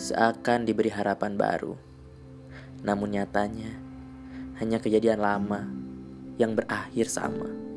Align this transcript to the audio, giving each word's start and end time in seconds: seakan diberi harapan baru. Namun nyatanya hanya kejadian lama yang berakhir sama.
seakan 0.00 0.64
diberi 0.64 0.88
harapan 0.88 1.36
baru. 1.36 1.76
Namun 2.80 3.20
nyatanya 3.20 3.76
hanya 4.56 4.80
kejadian 4.80 5.20
lama 5.20 5.68
yang 6.40 6.56
berakhir 6.56 7.12
sama. 7.12 7.69